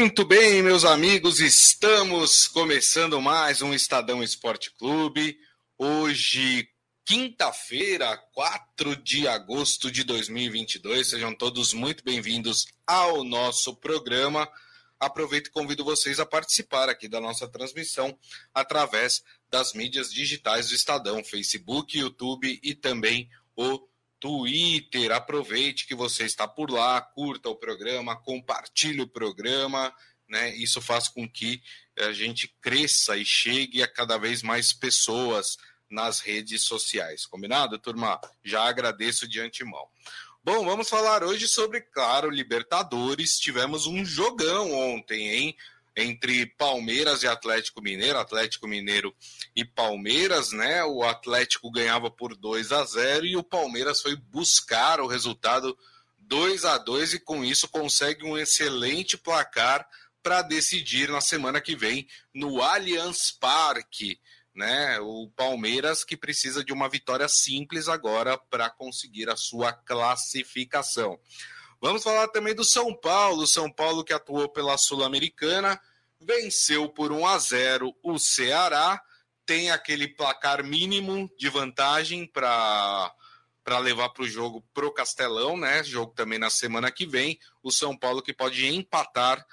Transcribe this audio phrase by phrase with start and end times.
[0.00, 5.38] Muito bem, meus amigos, estamos começando mais um Estadão Esporte Clube.
[5.76, 6.70] Hoje,
[7.04, 11.10] quinta-feira, 4 de agosto de 2022.
[11.10, 14.48] Sejam todos muito bem-vindos ao nosso programa.
[14.98, 18.18] Aproveito e convido vocês a participar aqui da nossa transmissão
[18.54, 23.86] através das mídias digitais do Estadão, Facebook, YouTube e também o
[24.20, 25.10] Twitter.
[25.10, 29.92] Aproveite que você está por lá, curta o programa, compartilhe o programa,
[30.28, 30.54] né?
[30.54, 31.60] Isso faz com que
[31.98, 35.56] a gente cresça e chegue a cada vez mais pessoas
[35.90, 37.26] nas redes sociais.
[37.26, 38.20] Combinado, turma?
[38.44, 39.88] Já agradeço de antemão.
[40.42, 43.38] Bom, vamos falar hoje sobre, claro, Libertadores.
[43.38, 45.56] Tivemos um jogão ontem, hein?
[45.96, 49.14] Entre Palmeiras e Atlético Mineiro, Atlético Mineiro
[49.54, 50.84] e Palmeiras, né?
[50.84, 55.76] O Atlético ganhava por 2 a 0 e o Palmeiras foi buscar o resultado
[56.18, 59.86] 2 a 2 e com isso consegue um excelente placar
[60.22, 64.20] para decidir na semana que vem no Allianz Parque
[64.54, 64.98] né?
[65.00, 71.18] O Palmeiras que precisa de uma vitória simples agora para conseguir a sua classificação.
[71.80, 75.80] Vamos falar também do São Paulo, São Paulo que atuou pela Sul-Americana,
[76.20, 79.00] venceu por 1 a 0 o Ceará,
[79.46, 83.12] tem aquele placar mínimo de vantagem para
[83.62, 85.84] para levar para o jogo pro Castelão, né?
[85.84, 87.38] Jogo também na semana que vem.
[87.62, 89.46] O São Paulo que pode empatar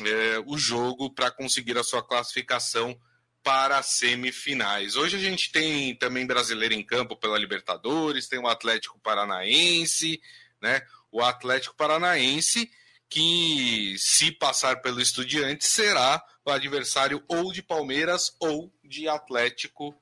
[0.00, 2.98] é, o jogo para conseguir a sua classificação
[3.42, 4.96] para semifinais.
[4.96, 10.20] Hoje a gente tem também brasileiro em campo pela Libertadores, tem o Atlético Paranaense,
[10.60, 10.82] né?
[11.10, 12.70] O Atlético Paranaense
[13.08, 19.94] que, se passar pelo Estudiante, será o adversário ou de Palmeiras ou de Atlético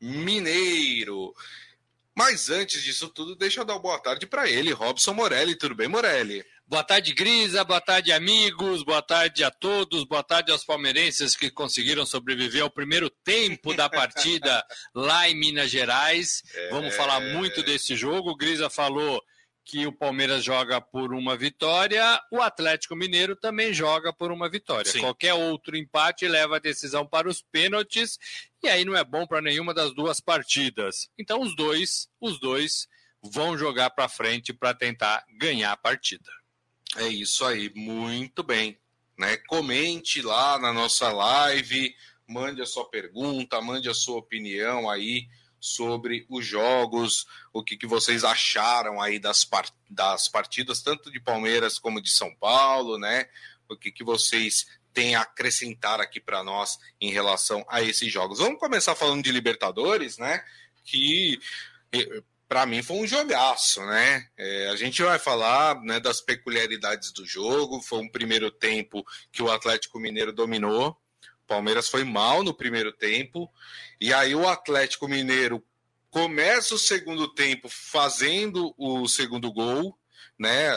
[0.00, 1.34] Mineiro.
[2.16, 5.56] Mas antes disso tudo, deixa eu dar uma boa tarde para ele, Robson Morelli.
[5.56, 6.44] Tudo bem, Morelli?
[6.66, 7.64] Boa tarde, Grisa.
[7.64, 8.84] Boa tarde, amigos.
[8.84, 10.04] Boa tarde a todos.
[10.04, 15.70] Boa tarde aos palmeirenses que conseguiram sobreviver ao primeiro tempo da partida lá em Minas
[15.70, 16.42] Gerais.
[16.54, 16.70] É...
[16.70, 18.36] Vamos falar muito desse jogo.
[18.36, 19.20] Grisa falou
[19.64, 24.90] que o Palmeiras joga por uma vitória, o Atlético Mineiro também joga por uma vitória.
[24.90, 25.00] Sim.
[25.00, 28.18] Qualquer outro empate leva a decisão para os pênaltis
[28.62, 31.08] e aí não é bom para nenhuma das duas partidas.
[31.18, 32.86] Então os dois, os dois
[33.22, 36.30] vão jogar para frente para tentar ganhar a partida.
[36.96, 38.78] É isso aí, muito bem.
[39.18, 39.38] Né?
[39.48, 41.94] Comente lá na nossa live,
[42.28, 45.26] mande a sua pergunta, mande a sua opinião aí
[45.64, 51.18] sobre os jogos, o que, que vocês acharam aí das, part das partidas, tanto de
[51.18, 53.26] Palmeiras como de São Paulo, né?
[53.66, 58.38] O que, que vocês têm a acrescentar aqui para nós em relação a esses jogos.
[58.38, 60.44] Vamos começar falando de Libertadores, né?
[60.84, 61.40] Que
[62.46, 64.28] para mim foi um jogaço, né?
[64.36, 67.80] É, a gente vai falar né, das peculiaridades do jogo.
[67.80, 70.96] Foi um primeiro tempo que o Atlético Mineiro dominou.
[71.44, 73.50] O Palmeiras foi mal no primeiro tempo.
[74.00, 75.64] E aí o Atlético Mineiro
[76.10, 79.98] começa o segundo tempo fazendo o segundo gol,
[80.38, 80.70] né?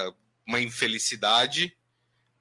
[0.45, 1.75] Uma infelicidade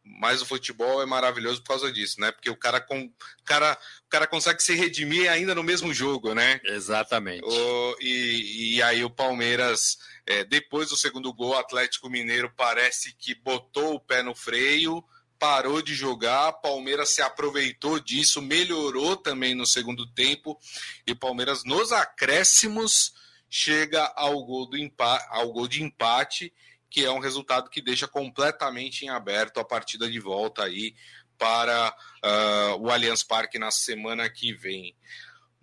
[0.06, 2.30] mas o futebol é maravilhoso por causa disso, né?
[2.30, 3.12] Porque o cara, com,
[3.44, 3.76] cara,
[4.06, 6.60] o cara consegue se redimir ainda no mesmo jogo, né?
[6.64, 7.44] Exatamente.
[7.44, 13.14] O, e, e aí o Palmeiras, é, depois do segundo gol, o Atlético Mineiro parece
[13.16, 15.04] que botou o pé no freio,
[15.38, 20.58] parou de jogar, Palmeiras se aproveitou disso, melhorou também no segundo tempo,
[21.06, 23.12] e Palmeiras nos acréscimos
[23.48, 26.52] chega ao gol, do empate, ao gol de empate
[26.96, 30.94] que é um resultado que deixa completamente em aberto a partida de volta aí
[31.36, 34.96] para uh, o Allianz Parque na semana que vem.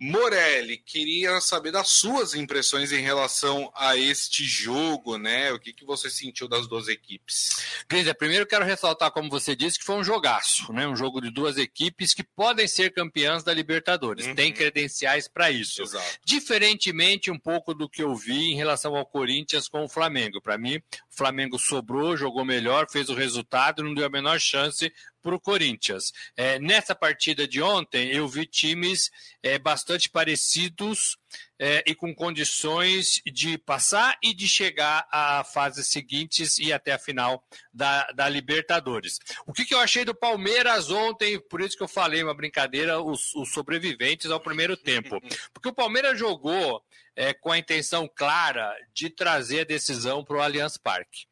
[0.06, 5.50] Morelli, queria saber das suas impressões em relação a este jogo, né?
[5.50, 7.64] O que, que você sentiu das duas equipes?
[7.88, 10.86] Grisa, primeiro quero ressaltar, como você disse, que foi um jogaço, né?
[10.86, 14.34] Um jogo de duas equipes que podem ser campeãs da Libertadores, uhum.
[14.34, 15.80] tem credenciais para isso.
[15.80, 16.18] Exato.
[16.22, 20.38] Diferentemente um pouco do que eu vi em relação ao Corinthians com o Flamengo.
[20.38, 24.92] Para mim, o Flamengo sobrou, jogou melhor, fez o resultado, não deu a menor chance
[25.24, 26.12] para o Corinthians.
[26.36, 29.10] É, nessa partida de ontem, eu vi times
[29.42, 31.16] é, bastante parecidos
[31.58, 36.98] é, e com condições de passar e de chegar à fases seguintes e até a
[36.98, 37.42] final
[37.72, 39.18] da, da Libertadores.
[39.46, 43.00] O que, que, eu achei do Palmeiras ontem, por isso que eu falei uma brincadeira,
[43.00, 45.18] os, os sobreviventes ao primeiro tempo.
[45.54, 46.84] Porque o Palmeiras jogou
[47.16, 51.26] é, com a intenção clara de trazer a decisão para o Allianz Parque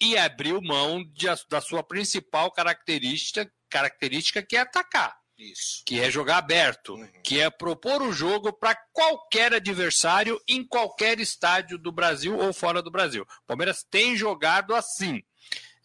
[0.00, 5.16] e abriu mão de, da sua principal característica, característica que é atacar.
[5.36, 5.82] Isso.
[5.84, 7.08] Que é jogar aberto, uhum.
[7.22, 12.80] que é propor o jogo para qualquer adversário em qualquer estádio do Brasil ou fora
[12.80, 13.22] do Brasil.
[13.22, 15.22] O Palmeiras tem jogado assim.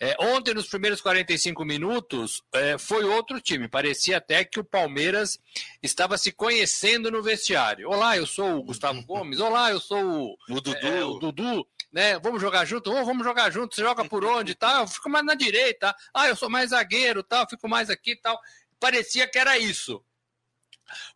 [0.01, 3.67] É, ontem, nos primeiros 45 minutos, é, foi outro time.
[3.67, 5.37] Parecia até que o Palmeiras
[5.83, 7.89] estava se conhecendo no vestiário.
[7.89, 9.41] Olá, eu sou o Gustavo Gomes.
[9.41, 10.77] Olá, eu sou o, o Dudu.
[10.77, 11.67] É, o Dudu.
[11.91, 12.19] Né?
[12.19, 12.91] Vamos jogar junto?
[12.91, 13.75] Oh, vamos jogar junto.
[13.75, 14.55] Você joga por onde?
[14.55, 14.81] Tá?
[14.81, 15.95] Eu fico mais na direita.
[16.13, 17.25] Ah, eu sou mais zagueiro.
[17.29, 18.39] Eu fico mais aqui tal.
[18.79, 20.03] Parecia que era isso.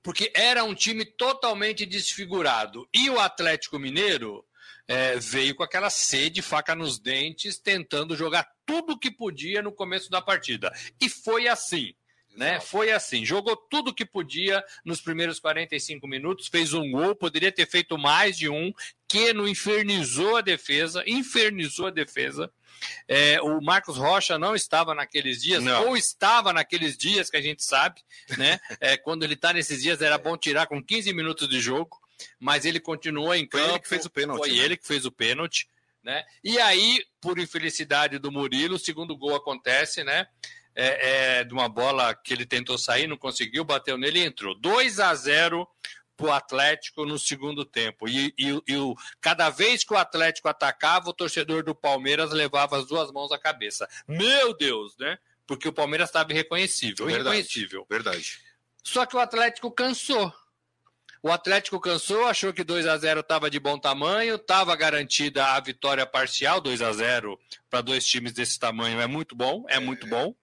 [0.02, 2.88] Porque era um time totalmente desfigurado.
[2.94, 4.46] E o Atlético Mineiro
[4.88, 10.10] é, veio com aquela sede, faca nos dentes, tentando jogar tudo que podia no começo
[10.10, 10.72] da partida.
[11.00, 11.94] E foi assim.
[12.36, 12.60] Né?
[12.60, 17.70] Foi assim, jogou tudo que podia nos primeiros 45 minutos, fez um gol, poderia ter
[17.70, 18.74] feito mais de um,
[19.08, 22.52] que não infernizou a defesa, infernizou a defesa.
[23.08, 25.90] É, o Marcos Rocha não estava naqueles dias, não.
[25.90, 28.02] ou estava naqueles dias que a gente sabe,
[28.38, 28.60] né?
[28.80, 32.02] É, quando ele está nesses dias, era bom tirar com 15 minutos de jogo
[32.40, 33.66] mas ele continuou em campo.
[33.66, 34.40] Foi ele que fez o pênalti.
[34.40, 34.58] Foi né?
[34.58, 35.70] ele que fez o pênalti,
[36.04, 36.24] né?
[36.44, 40.28] E aí, por infelicidade do Murilo, o segundo gol acontece, né?
[40.76, 44.56] É, é, de uma bola que ele tentou sair, não conseguiu, bateu nele e entrou.
[44.56, 45.68] 2 a 0
[46.16, 48.08] para o Atlético no segundo tempo.
[48.08, 52.78] E, e, e o, cada vez que o Atlético atacava, o torcedor do Palmeiras levava
[52.78, 53.88] as duas mãos à cabeça.
[54.08, 55.18] Meu Deus, né?
[55.46, 57.06] Porque o Palmeiras estava irreconhecível.
[57.06, 57.86] Verdade, irreconhecível.
[57.90, 58.40] Verdade.
[58.84, 60.34] Só que o Atlético cansou.
[61.22, 65.60] O Atlético cansou, achou que 2 a 0 estava de bom tamanho, estava garantida a
[65.62, 67.40] vitória parcial, 2 a 0
[67.70, 70.36] para dois times desse tamanho é muito bom, é, é muito bom.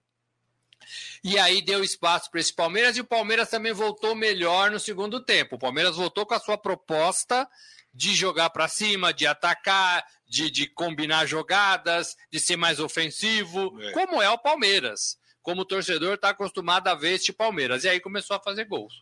[1.23, 5.23] E aí deu espaço para esse Palmeiras e o Palmeiras também voltou melhor no segundo
[5.23, 5.55] tempo.
[5.55, 7.47] O Palmeiras voltou com a sua proposta
[7.93, 13.91] de jogar para cima, de atacar, de, de, combinar jogadas, de ser mais ofensivo, é.
[13.91, 15.19] como é o Palmeiras.
[15.41, 17.83] Como o torcedor está acostumado a ver este Palmeiras.
[17.83, 18.93] E aí começou a fazer gols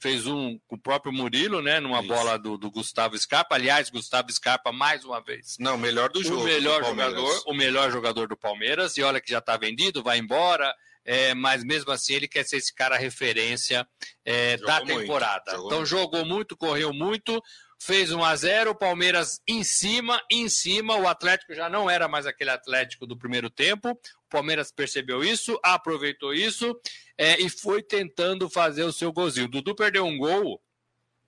[0.00, 1.80] fez um com o próprio Murilo, né?
[1.80, 2.08] Numa Isso.
[2.08, 3.56] bola do, do, Gustavo Scarpa.
[3.56, 5.56] Aliás, Gustavo Scarpa, mais uma vez.
[5.58, 6.42] Não, melhor do jogo.
[6.42, 8.96] O melhor jogador, o melhor jogador do Palmeiras.
[8.96, 10.72] E olha que já está vendido, vai embora.
[11.04, 13.86] É, mas mesmo assim ele quer ser esse cara referência
[14.24, 15.52] é, da temporada.
[15.52, 17.42] Muito, então jogou muito, correu muito
[17.78, 22.08] fez 1 a 0 o Palmeiras em cima, em cima, o Atlético já não era
[22.08, 26.78] mais aquele Atlético do primeiro tempo, o Palmeiras percebeu isso, aproveitou isso
[27.16, 29.46] é, e foi tentando fazer o seu golzinho.
[29.46, 30.60] O Dudu perdeu um gol,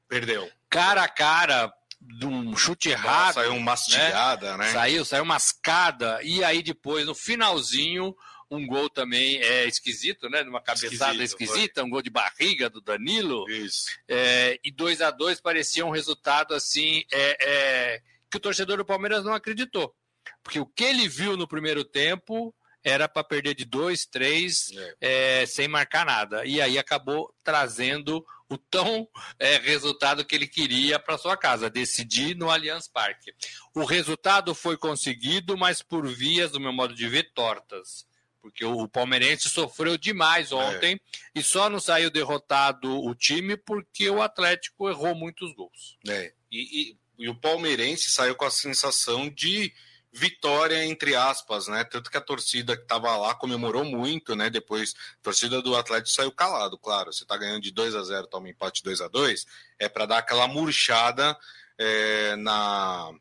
[0.09, 3.35] perdeu, cara a cara, de um chute errado.
[3.35, 4.65] Saiu uma mastigada, né?
[4.65, 4.73] né?
[4.73, 8.15] Saiu, saiu mascada, e aí depois, no finalzinho,
[8.51, 10.43] um gol também é esquisito, né?
[10.43, 11.85] Numa cabeçada Esquisito, esquisita, foi.
[11.85, 13.49] um gol de barriga do Danilo.
[13.49, 13.91] Isso.
[14.09, 18.85] É, e 2 a 2 parecia um resultado assim é, é, que o torcedor do
[18.85, 19.95] Palmeiras não acreditou.
[20.43, 24.71] Porque o que ele viu no primeiro tempo era para perder de 2, 3
[25.01, 25.43] é.
[25.43, 26.45] é, sem marcar nada.
[26.45, 29.07] E aí acabou trazendo o tão
[29.39, 33.33] é, resultado que ele queria para sua casa, decidir no Allianz Parque.
[33.73, 38.10] O resultado foi conseguido, mas por vias, do meu modo de ver, tortas
[38.41, 40.55] porque o palmeirense sofreu demais é.
[40.55, 41.41] ontem é.
[41.41, 45.99] e só não saiu derrotado o time porque o Atlético errou muitos gols.
[46.09, 46.33] É.
[46.51, 49.73] E, e, e, o palmeirense saiu com a sensação de
[50.13, 51.85] vitória entre aspas, né?
[51.85, 54.51] Tanto que a torcida que estava lá comemorou muito, né?
[54.51, 57.13] Depois, a torcida do Atlético saiu calado, claro.
[57.13, 59.47] Você está ganhando de 2 a 0, toma empate 2 a 2,
[59.79, 61.39] é para dar aquela murchada
[61.79, 63.13] é, na,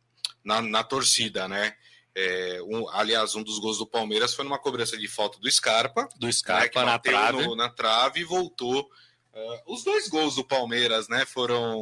[0.43, 1.75] na, na torcida, né?
[2.15, 6.07] É, um, aliás, um dos gols do Palmeiras foi numa cobrança de falta do Scarpa.
[6.17, 7.45] Do Scarpa né, na trave.
[7.45, 8.89] No, na trave e voltou.
[9.33, 11.77] Uh, os dois gols do Palmeiras, né, foram.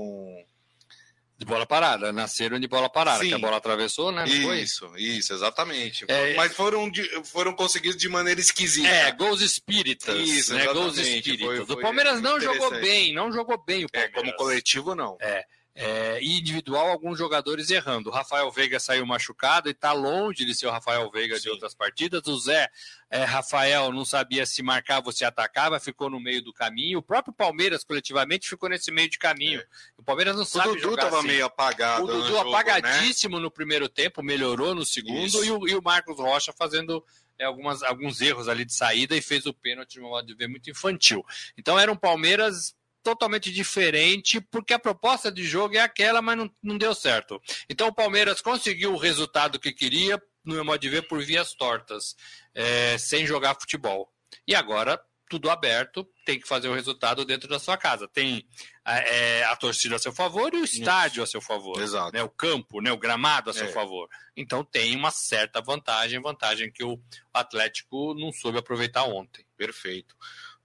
[1.38, 3.30] De bola parada, nasceram de bola parada, Sim.
[3.30, 4.26] que a bola atravessou, né?
[4.28, 6.04] Isso, isso, exatamente.
[6.08, 8.88] É, Mas foram, de, foram conseguidos de maneira esquisita.
[8.88, 10.18] É, gols espíritas.
[10.18, 10.66] Isso, né?
[10.66, 11.70] Gols espíritas.
[11.70, 14.18] o Palmeiras não jogou bem, não jogou bem o Palmeiras.
[14.18, 15.16] É, como coletivo, não.
[15.22, 15.46] É.
[15.80, 18.10] É, e individual, alguns jogadores errando.
[18.10, 21.44] O Rafael Veiga saiu machucado e está longe de ser o Rafael Veiga Sim.
[21.44, 22.26] de outras partidas.
[22.26, 22.68] O Zé
[23.12, 26.98] é, Rafael não sabia se marcava ou se atacava, ficou no meio do caminho.
[26.98, 29.60] O próprio Palmeiras, coletivamente, ficou nesse meio de caminho.
[29.60, 29.66] É.
[30.00, 31.28] O Palmeiras não o sabe Dudu jogar estava assim.
[31.28, 32.06] meio apagado.
[32.06, 33.44] O Dudu jogo, apagadíssimo né?
[33.44, 35.46] no primeiro tempo, melhorou no segundo.
[35.46, 37.06] E o, e o, Marcos Rocha fazendo
[37.38, 40.48] é, algumas, alguns erros ali de saída e fez o pênalti de modo de ver
[40.48, 41.24] muito infantil.
[41.56, 42.76] Então era um Palmeiras
[43.08, 47.42] totalmente diferente, porque a proposta de jogo é aquela, mas não, não deu certo.
[47.70, 51.54] Então o Palmeiras conseguiu o resultado que queria, no meu modo de ver, por vias
[51.54, 52.18] tortas,
[52.54, 54.12] é, sem jogar futebol.
[54.46, 58.10] E agora, tudo aberto, tem que fazer o resultado dentro da sua casa.
[58.10, 58.46] Tem
[58.86, 61.24] é, a torcida a seu favor e o estádio Isso.
[61.24, 61.82] a seu favor.
[61.82, 62.12] Exato.
[62.12, 63.72] Né, o campo, né, o gramado a seu é.
[63.72, 64.10] favor.
[64.36, 67.00] Então tem uma certa vantagem, vantagem que o
[67.34, 69.46] Atlético não soube aproveitar ontem.
[69.56, 70.14] Perfeito.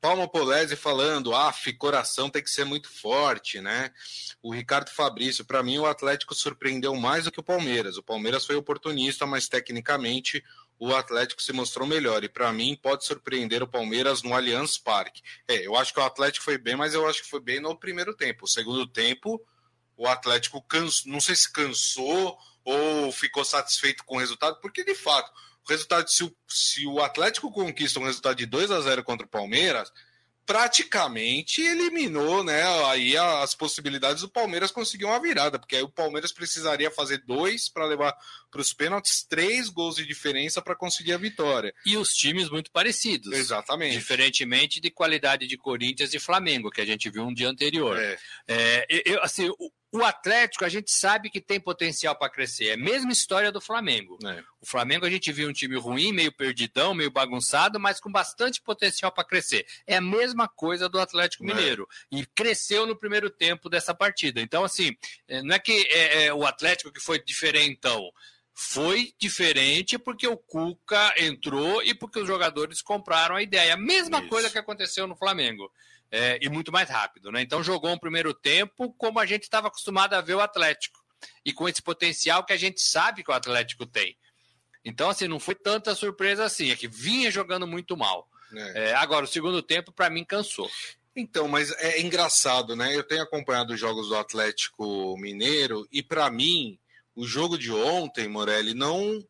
[0.02, 3.92] Palma Polese falando, af, coração tem que ser muito forte, né?
[4.42, 7.97] O Ricardo Fabrício, para mim o Atlético surpreendeu mais do que o Palmeiras.
[7.97, 10.44] O Palmeiras foi oportunista, mas tecnicamente
[10.76, 12.25] o Atlético se mostrou melhor.
[12.25, 15.23] E para mim pode surpreender o Palmeiras no Allianz Parque.
[15.47, 17.78] É, eu acho que o Atlético foi bem, mas eu acho que foi bem no
[17.78, 18.44] primeiro tempo.
[18.44, 19.40] O segundo tempo,
[19.97, 24.97] o Atlético cansou, não sei se cansou ou ficou satisfeito com o resultado, porque de
[24.97, 25.30] fato,
[25.66, 29.26] o resultado, se o, se o Atlético conquista um resultado de 2 a 0 contra
[29.26, 29.90] o Palmeiras
[30.45, 36.33] praticamente eliminou né, aí as possibilidades do Palmeiras conseguir uma virada, porque aí o Palmeiras
[36.33, 38.14] precisaria fazer dois para levar
[38.50, 41.73] para os pênaltis, três gols de diferença para conseguir a vitória.
[41.87, 43.33] E os times muito parecidos.
[43.33, 43.97] Exatamente.
[43.97, 47.99] Diferentemente de qualidade de Corinthians e Flamengo, que a gente viu um dia anterior.
[47.99, 48.19] É.
[48.49, 49.50] É, eu, assim,
[49.92, 52.68] o, Atlético, a gente sabe que tem potencial para crescer.
[52.68, 54.18] É a mesma história do Flamengo.
[54.25, 54.42] É.
[54.61, 58.62] O Flamengo, a gente viu um time ruim, meio perdidão, meio bagunçado, mas com bastante
[58.62, 59.66] potencial para crescer.
[59.87, 61.46] É a mesma coisa do Atlético é.
[61.46, 61.87] Mineiro.
[62.12, 62.16] É.
[62.16, 64.40] E cresceu no primeiro tempo dessa partida.
[64.40, 64.96] Então, assim,
[65.28, 68.11] é, não é que é, é o Atlético que foi diferentão.
[68.54, 73.75] Foi diferente porque o Cuca entrou e porque os jogadores compraram a ideia.
[73.75, 74.28] A mesma Isso.
[74.28, 75.70] coisa que aconteceu no Flamengo
[76.12, 77.33] é, e muito mais rápido.
[77.33, 77.40] Né?
[77.40, 81.00] Então jogou um primeiro tempo como a gente estava acostumado a ver o Atlético
[81.45, 84.16] e com esse potencial que a gente sabe que o Atlético tem.
[84.85, 88.28] Então, assim, não foi tanta surpresa assim, é que vinha jogando muito mal.
[88.54, 88.90] É.
[88.90, 90.69] É, agora, o segundo tempo, para mim, cansou.
[91.14, 92.95] Então, mas é engraçado, né?
[92.95, 96.78] Eu tenho acompanhado os jogos do Atlético Mineiro e, para mim,
[97.14, 99.25] o jogo de ontem, Morelli, não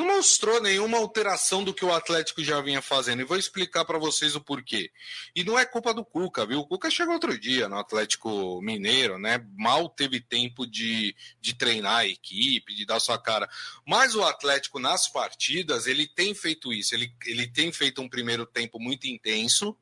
[0.00, 3.20] não mostrou nenhuma alteração do que o Atlético já vinha fazendo.
[3.20, 4.90] E vou explicar para vocês o porquê.
[5.36, 6.60] E não é culpa do Cuca, viu?
[6.60, 9.44] O Cuca chegou outro dia no Atlético Mineiro, né?
[9.56, 13.48] Mal teve tempo de, de treinar a equipe, de dar sua cara.
[13.86, 16.94] Mas o Atlético, nas partidas, ele tem feito isso.
[16.94, 19.76] Ele, ele tem feito um primeiro tempo muito intenso,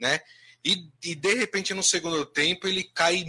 [0.00, 0.20] né?
[0.64, 3.24] E, e de repente, no segundo tempo, ele cai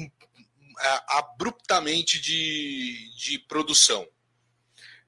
[0.79, 4.07] é, abruptamente de, de produção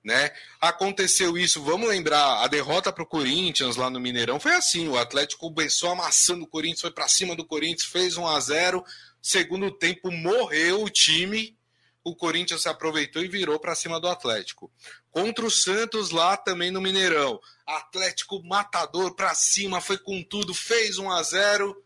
[0.03, 0.31] né?
[0.59, 4.97] Aconteceu isso, vamos lembrar, a derrota para o Corinthians lá no Mineirão foi assim: o
[4.97, 8.85] Atlético começou amassando o Corinthians, foi para cima do Corinthians, fez 1 a 0
[9.21, 11.57] segundo tempo morreu o time,
[12.03, 14.71] o Corinthians se aproveitou e virou para cima do Atlético.
[15.11, 20.97] Contra o Santos lá também no Mineirão, Atlético matador para cima, foi com tudo, fez
[20.97, 21.83] 1 a 0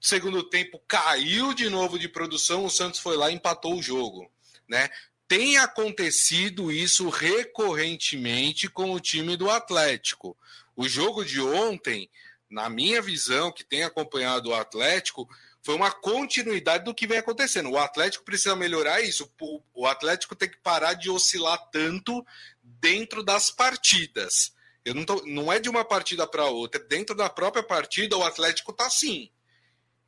[0.00, 4.30] segundo tempo caiu de novo de produção, o Santos foi lá e empatou o jogo.
[4.68, 4.88] Né?
[5.28, 10.36] Tem acontecido isso recorrentemente com o time do Atlético.
[10.76, 12.08] O jogo de ontem,
[12.48, 15.28] na minha visão, que tem acompanhado o Atlético,
[15.62, 17.70] foi uma continuidade do que vem acontecendo.
[17.70, 19.28] O Atlético precisa melhorar isso.
[19.74, 22.24] O Atlético tem que parar de oscilar tanto
[22.62, 24.52] dentro das partidas.
[24.84, 26.80] Eu não, tô, não é de uma partida para outra.
[26.80, 29.28] Dentro da própria partida, o Atlético está assim.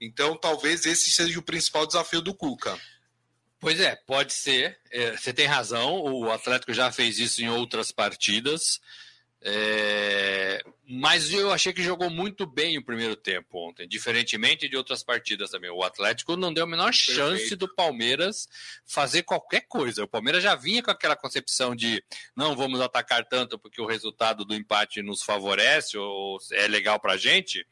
[0.01, 2.81] Então, talvez esse seja o principal desafio do Cuca.
[3.61, 4.79] Pois é, pode ser.
[4.91, 6.01] É, você tem razão.
[6.01, 8.81] O Atlético já fez isso em outras partidas.
[9.43, 15.03] É, mas eu achei que jogou muito bem o primeiro tempo ontem, diferentemente de outras
[15.03, 15.71] partidas também.
[15.71, 17.57] O Atlético não deu a menor chance Perfeito.
[17.57, 18.49] do Palmeiras
[18.87, 20.05] fazer qualquer coisa.
[20.05, 22.03] O Palmeiras já vinha com aquela concepção de
[22.35, 27.13] não vamos atacar tanto porque o resultado do empate nos favorece ou é legal para
[27.13, 27.67] a gente.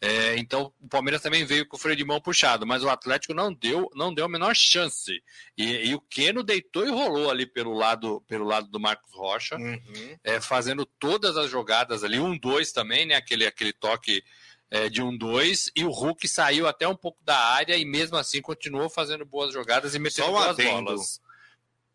[0.00, 3.34] É, então o Palmeiras também veio com o freio de mão puxado, mas o Atlético
[3.34, 5.22] não deu, não deu a menor chance.
[5.58, 9.56] E, e o Keno deitou e rolou ali pelo lado, pelo lado do Marcos Rocha,
[9.56, 10.18] uhum.
[10.24, 13.14] é, fazendo todas as jogadas ali, um, dois também, né?
[13.14, 14.22] Aquele, aquele toque
[14.70, 18.16] é, de um dois e o Hulk saiu até um pouco da área e mesmo
[18.16, 20.84] assim continuou fazendo boas jogadas e metendo Só boas adendo.
[20.84, 21.20] bolas.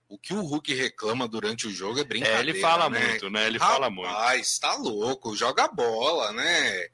[0.08, 2.40] O que o Hulk reclama durante o jogo é brincadeira.
[2.40, 3.08] É, ele fala né?
[3.08, 3.48] muito, né?
[3.48, 4.10] Ele Rapaz, fala muito.
[4.10, 6.88] Rapaz, tá louco, joga bola, né?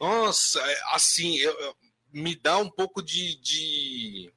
[0.00, 1.76] Nossa, é, assim, eu, eu,
[2.12, 4.32] me dá um pouco de, de,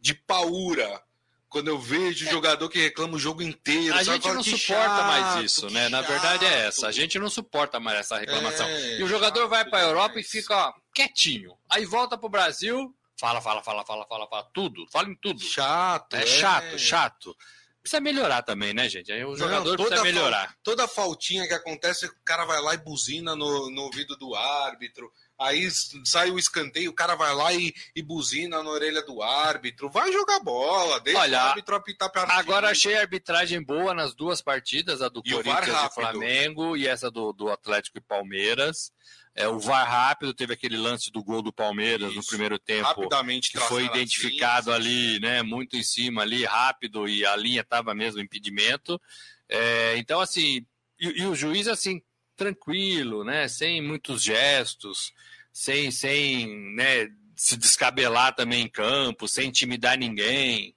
[0.00, 1.02] de paura
[1.50, 2.30] quando eu vejo é.
[2.30, 3.94] jogador que reclama o jogo inteiro.
[3.94, 5.88] A gente não suporta chato, mais isso, né?
[5.88, 6.86] Na verdade é essa.
[6.86, 8.66] A gente não suporta mais essa reclamação.
[8.66, 11.54] É, e o jogador vai para a Europa e fica ó, quietinho.
[11.68, 15.40] Aí volta para o Brasil, fala, fala, fala, fala, fala, fala tudo, fala em tudo.
[15.40, 16.14] Chato.
[16.14, 16.26] É, é.
[16.26, 17.36] chato, chato.
[17.82, 19.10] Precisa melhorar também, né, gente?
[19.10, 20.46] Aí o jogador não, precisa melhorar.
[20.46, 24.34] Fal, toda faltinha que acontece, o cara vai lá e buzina no, no ouvido do
[24.36, 25.10] árbitro.
[25.40, 25.66] Aí
[26.04, 29.88] sai o escanteio, o cara vai lá e, e buzina na orelha do árbitro.
[29.88, 32.38] Vai jogar bola, deixa Olha, o árbitro apitar partida.
[32.38, 36.86] Agora achei a arbitragem boa nas duas partidas, a do e Corinthians e Flamengo e
[36.86, 38.92] essa do, do Atlético e Palmeiras.
[39.34, 42.16] É, o VAR rápido teve aquele lance do gol do Palmeiras Isso.
[42.16, 42.88] no primeiro tempo.
[42.88, 45.42] Rapidamente que foi identificado ali, né?
[45.42, 49.00] Muito em cima ali, rápido, e a linha estava mesmo impedimento.
[49.48, 50.66] É, então, assim,
[51.00, 52.02] e, e, o juiz, assim,
[52.40, 53.46] tranquilo, né?
[53.48, 55.12] Sem muitos gestos,
[55.52, 57.06] sem, sem né,
[57.36, 60.74] se descabelar também em campo, sem intimidar ninguém.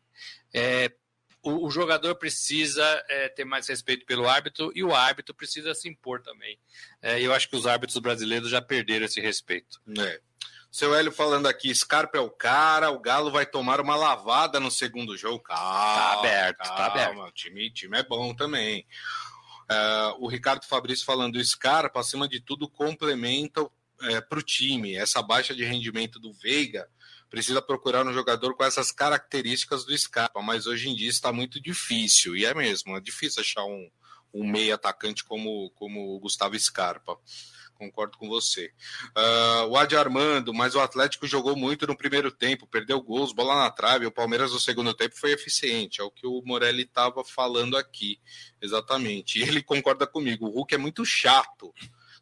[0.54, 0.92] É,
[1.42, 5.88] o, o jogador precisa é, ter mais respeito pelo árbitro e o árbitro precisa se
[5.88, 6.60] impor também.
[7.02, 9.80] É, eu acho que os árbitros brasileiros já perderam esse respeito.
[9.98, 10.20] É.
[10.70, 14.72] Seu Hélio falando aqui, Scarpa é o cara, o Galo vai tomar uma lavada no
[14.72, 15.40] segundo jogo.
[15.40, 17.20] Calma, tá aberto, calma, tá aberto.
[17.20, 18.86] O time, time é bom também.
[19.64, 23.68] Uh, o Ricardo Fabrício falando, o Scarpa, acima de tudo, complementa
[24.02, 24.96] é, para o time.
[24.96, 26.88] Essa baixa de rendimento do Veiga
[27.30, 31.60] precisa procurar um jogador com essas características do Scarpa, mas hoje em dia está muito
[31.60, 33.90] difícil, e é mesmo, é difícil achar um,
[34.32, 37.18] um meio atacante como, como o Gustavo Scarpa.
[37.78, 38.72] Concordo com você.
[39.18, 43.56] Uh, o Adi Armando, mas o Atlético jogou muito no primeiro tempo, perdeu gols, bola
[43.56, 44.06] na trave.
[44.06, 48.20] O Palmeiras no segundo tempo foi eficiente, é o que o Morelli estava falando aqui,
[48.62, 49.40] exatamente.
[49.40, 50.46] E ele concorda comigo.
[50.46, 51.74] O Hulk é muito chato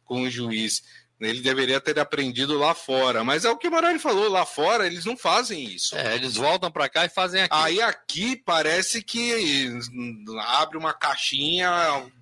[0.04, 0.82] com o juiz.
[1.20, 3.22] Ele deveria ter aprendido lá fora.
[3.22, 5.96] Mas é o que o Morelli falou, lá fora eles não fazem isso.
[5.96, 7.54] É, eles voltam para cá e fazem aqui.
[7.54, 9.70] Aí aqui parece que
[10.48, 11.70] abre uma caixinha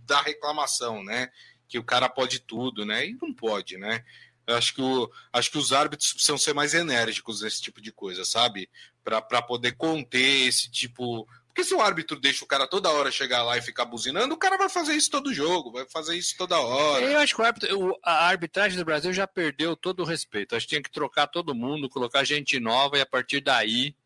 [0.04, 1.30] da reclamação, né?
[1.70, 3.06] Que o cara pode tudo, né?
[3.06, 4.04] E não pode, né?
[4.46, 7.92] Eu acho que, o, acho que os árbitros precisam ser mais enérgicos nesse tipo de
[7.92, 8.68] coisa, sabe?
[9.04, 13.42] Para poder conter esse tipo porque se o árbitro deixa o cara toda hora chegar
[13.42, 16.58] lá e ficar buzinando, o cara vai fazer isso todo jogo, vai fazer isso toda
[16.58, 17.04] hora.
[17.04, 20.54] Eu acho que o árbitro, a arbitragem do Brasil já perdeu todo o respeito.
[20.54, 23.96] Acho que tinha que trocar todo mundo, colocar gente nova e a partir daí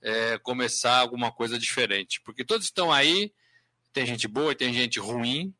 [0.00, 2.20] é, começar alguma coisa diferente.
[2.22, 3.30] Porque todos estão aí,
[3.92, 5.54] tem gente boa e tem gente ruim,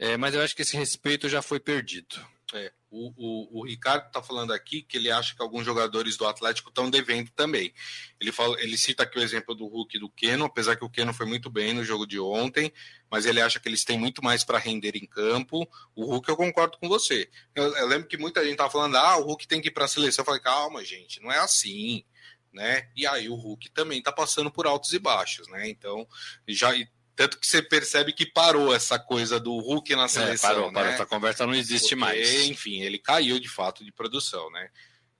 [0.00, 2.16] é, mas eu acho que esse respeito já foi perdido.
[2.54, 2.72] É.
[2.90, 6.70] O, o, o, Ricardo está falando aqui que ele acha que alguns jogadores do Atlético
[6.70, 7.72] estão devendo também.
[8.18, 10.88] Ele, fala, ele cita aqui o exemplo do Hulk e do Keno, apesar que o
[10.90, 12.72] Keno foi muito bem no jogo de ontem,
[13.10, 15.68] mas ele acha que eles têm muito mais para render em campo.
[15.94, 17.30] O Hulk, eu concordo com você.
[17.54, 19.84] Eu, eu lembro que muita gente estava falando, ah, o Hulk tem que ir para
[19.84, 20.22] a seleção.
[20.22, 22.04] Eu falei, calma, gente, não é assim.
[22.52, 22.90] Né?
[22.96, 25.68] E aí o Hulk também está passando por altos e baixos, né?
[25.68, 26.04] Então,
[26.48, 26.72] já
[27.20, 30.48] tanto que você percebe que parou essa coisa do Hulk na seleção.
[30.48, 30.72] É, parou, né?
[30.72, 30.92] parou.
[30.94, 32.46] Essa conversa não existe Porque, mais.
[32.46, 34.70] Enfim, ele caiu de fato de produção, né?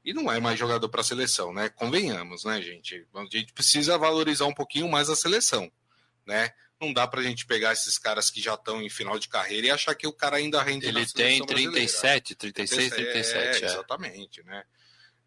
[0.03, 1.69] E não é mais jogador para a seleção, né?
[1.69, 3.07] Convenhamos, né, gente?
[3.15, 5.71] A gente precisa valorizar um pouquinho mais a seleção,
[6.25, 6.55] né?
[6.81, 9.67] Não dá para a gente pegar esses caras que já estão em final de carreira
[9.67, 13.37] e achar que o cara ainda rende Ele tem 37, 36, 37.
[13.37, 13.71] É, é.
[13.73, 14.65] Exatamente, né?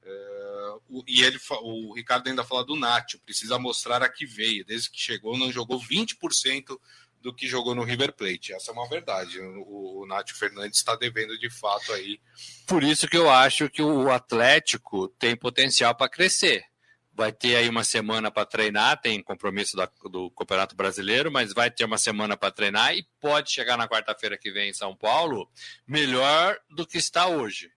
[0.05, 4.65] É, o, e ele, o Ricardo ainda fala do Nacho, precisa mostrar a que veio.
[4.65, 6.77] Desde que chegou, não jogou 20%
[7.21, 8.53] do que jogou no River Plate.
[8.53, 9.39] Essa é uma verdade.
[9.39, 12.19] O, o Fernandes está devendo de fato aí.
[12.67, 16.65] Por isso que eu acho que o Atlético tem potencial para crescer.
[17.15, 21.69] Vai ter aí uma semana para treinar, tem compromisso da, do Campeonato Brasileiro, mas vai
[21.69, 25.47] ter uma semana para treinar e pode chegar na quarta-feira que vem em São Paulo
[25.87, 27.71] melhor do que está hoje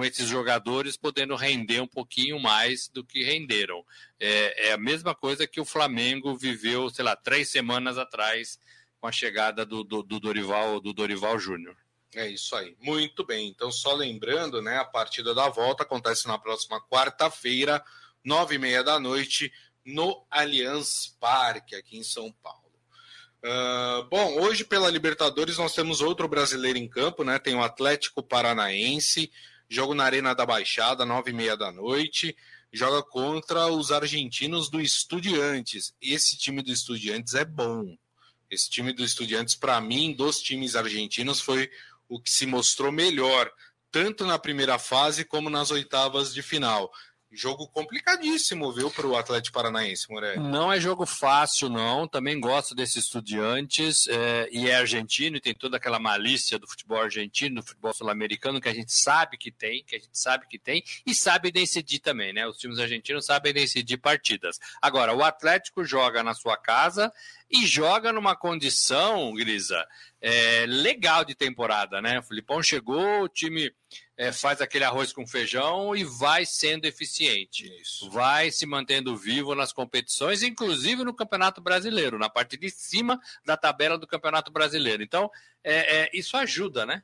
[0.00, 3.84] com esses jogadores podendo render um pouquinho mais do que renderam.
[4.18, 8.58] É, é, a mesma coisa que o Flamengo viveu, sei lá, três semanas atrás
[8.98, 11.76] com a chegada do, do, do Dorival do Dorival Júnior.
[12.14, 12.74] É isso aí.
[12.80, 13.48] Muito bem.
[13.48, 17.84] Então, só lembrando, né, a partida da volta acontece na próxima quarta-feira,
[18.24, 19.52] nove e meia da noite,
[19.84, 22.58] no Allianz Parque, aqui em São Paulo.
[23.44, 27.38] Uh, bom, hoje pela Libertadores nós temos outro brasileiro em campo, né?
[27.38, 29.30] Tem o Atlético Paranaense,
[29.72, 32.36] Jogo na Arena da Baixada, nove e meia da noite.
[32.72, 35.94] Joga contra os argentinos do Estudiantes.
[36.02, 37.96] Esse time do Estudiantes é bom.
[38.50, 41.70] Esse time do Estudiantes, para mim, dos times argentinos, foi
[42.08, 43.48] o que se mostrou melhor,
[43.92, 46.90] tanto na primeira fase como nas oitavas de final.
[47.32, 50.40] Jogo complicadíssimo, viu, para o Atlético Paranaense, Moreira.
[50.40, 52.08] Não é jogo fácil, não.
[52.08, 54.08] Também gosto desses estudiantes.
[54.08, 58.60] É, e é argentino e tem toda aquela malícia do futebol argentino, do futebol sul-americano,
[58.60, 62.00] que a gente sabe que tem, que a gente sabe que tem, e sabe decidir
[62.00, 62.46] também, né?
[62.46, 64.58] Os times argentinos sabem decidir partidas.
[64.82, 67.12] Agora, o Atlético joga na sua casa
[67.50, 69.86] e joga numa condição, Grisa,
[70.20, 72.18] é, legal de temporada, né?
[72.18, 73.72] O Filipão chegou, o time
[74.16, 77.66] é, faz aquele arroz com feijão e vai sendo eficiente.
[77.80, 78.08] Isso.
[78.10, 83.56] Vai se mantendo vivo nas competições, inclusive no Campeonato Brasileiro, na parte de cima da
[83.56, 85.02] tabela do Campeonato Brasileiro.
[85.02, 85.30] Então,
[85.64, 87.02] é, é isso ajuda, né?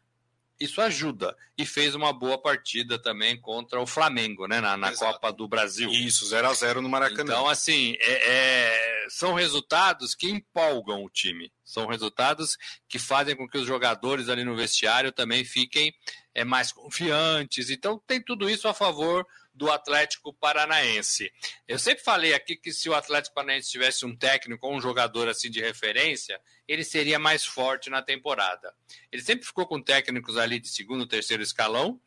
[0.58, 1.36] isso ajuda.
[1.56, 4.60] E fez uma boa partida também contra o Flamengo, né?
[4.60, 5.90] Na, na Copa do Brasil.
[5.90, 7.32] Isso, 0 a 0 no Maracanã.
[7.32, 11.52] Então, assim, é, é, são resultados que empolgam o time.
[11.64, 12.56] São resultados
[12.88, 15.92] que fazem com que os jogadores ali no vestiário também fiquem
[16.34, 17.70] é, mais confiantes.
[17.70, 21.32] Então, tem tudo isso a favor do Atlético Paranaense.
[21.66, 25.28] Eu sempre falei aqui que se o Atlético Paranaense tivesse um técnico ou um jogador
[25.28, 26.38] assim de referência,
[26.68, 28.72] ele seria mais forte na temporada.
[29.10, 31.98] Ele sempre ficou com técnicos ali de segundo, terceiro escalão.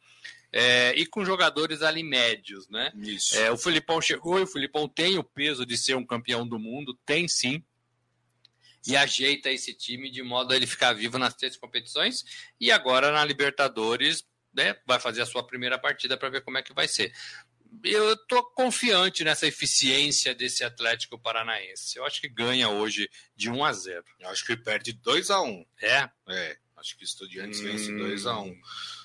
[0.51, 2.91] É, e com jogadores ali médios, né?
[2.95, 3.37] Isso.
[3.37, 6.57] É, o Filipão chegou e o Filipão tem o peso de ser um campeão do
[6.57, 7.63] mundo, tem sim.
[8.87, 12.25] e ajeita esse time de modo a ele ficar vivo nas três competições
[12.59, 16.63] e agora na Libertadores né, vai fazer a sua primeira partida para ver como é
[16.63, 17.13] que vai ser.
[17.83, 21.97] Eu estou confiante nessa eficiência desse Atlético Paranaense.
[21.97, 24.03] Eu acho que ganha hoje de 1 a 0.
[24.19, 25.65] Eu acho que perde 2 a 1.
[25.81, 26.09] É?
[26.29, 26.57] É.
[26.77, 27.63] Acho que o Estudiantes hum.
[27.65, 28.59] vence 2 a 1.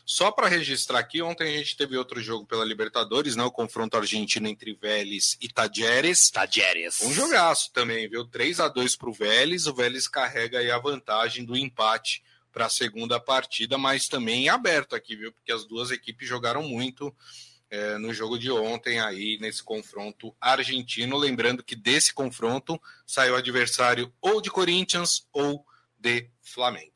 [0.06, 3.42] Só para registrar aqui, ontem a gente teve outro jogo pela Libertadores, né?
[3.42, 6.30] O confronto argentino entre Vélez e Tadjeres.
[6.30, 7.00] Tadjeres.
[7.02, 8.24] Um jogaço também, viu?
[8.26, 9.66] 3 a 2 para o Vélez.
[9.66, 14.94] O Vélez carrega aí a vantagem do empate para a segunda partida, mas também aberto
[14.94, 15.32] aqui, viu?
[15.32, 17.14] Porque as duas equipes jogaram muito
[17.70, 21.16] é, no jogo de ontem aí nesse confronto argentino.
[21.16, 25.66] Lembrando que desse confronto saiu adversário ou de Corinthians ou
[25.98, 26.93] de Flamengo.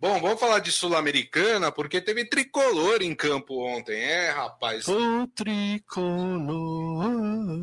[0.00, 4.86] Bom, vamos falar de Sul-Americana, porque teve tricolor em campo ontem, é, rapaz?
[4.86, 6.70] O tricolor.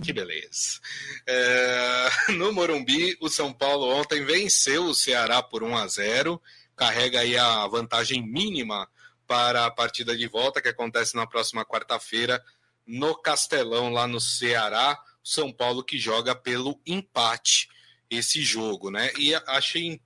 [0.04, 0.82] Que beleza.
[1.26, 6.42] É, no Morumbi, o São Paulo ontem venceu o Ceará por 1 a 0
[6.76, 8.86] carrega aí a vantagem mínima
[9.26, 12.44] para a partida de volta, que acontece na próxima quarta-feira
[12.86, 15.02] no Castelão, lá no Ceará.
[15.24, 17.70] São Paulo que joga pelo empate
[18.10, 19.14] esse jogo, né?
[19.18, 20.02] E achei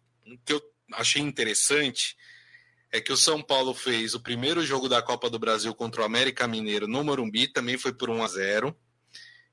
[0.46, 0.62] que eu
[0.94, 2.16] achei interessante
[2.92, 6.06] é que o São Paulo fez o primeiro jogo da Copa do Brasil contra o
[6.06, 8.76] América Mineiro no Morumbi, também foi por 1 a 0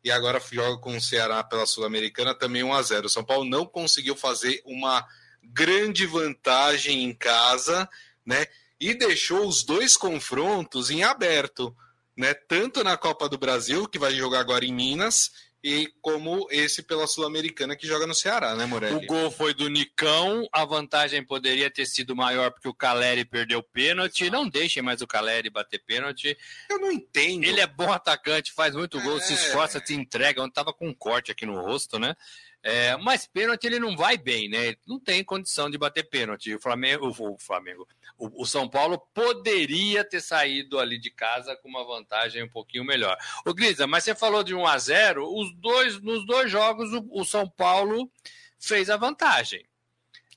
[0.06, 3.44] e agora joga com o Ceará pela Sul-Americana também 1 a 0 O São Paulo
[3.44, 5.04] não conseguiu fazer uma
[5.42, 7.88] grande vantagem em casa,
[8.24, 8.46] né?
[8.78, 11.76] E deixou os dois confrontos em aberto,
[12.16, 12.34] né?
[12.34, 17.06] Tanto na Copa do Brasil, que vai jogar agora em Minas, e como esse pela
[17.06, 18.94] Sul-Americana que joga no Ceará, né, Morelli?
[18.94, 23.62] O gol foi do Nicão, a vantagem poderia ter sido maior porque o Caleri perdeu
[23.62, 24.30] pênalti.
[24.30, 26.36] Não deixem mais o Caleri bater pênalti.
[26.70, 27.44] Eu não entendo.
[27.44, 29.20] Ele é bom atacante, faz muito gol, é...
[29.20, 30.42] se esforça, se entrega.
[30.42, 32.14] Ontem tava com um corte aqui no rosto, né?
[32.68, 34.66] É, mas pênalti ele não vai bem, né?
[34.66, 36.52] Ele não tem condição de bater pênalti.
[36.52, 37.86] O Flamengo, o, Flamengo,
[38.18, 42.84] o, o, São Paulo poderia ter saído ali de casa com uma vantagem um pouquinho
[42.84, 43.16] melhor.
[43.46, 47.06] O Grisa, mas você falou de 1 a 0, os dois nos dois jogos o,
[47.12, 48.10] o São Paulo
[48.58, 49.64] fez a vantagem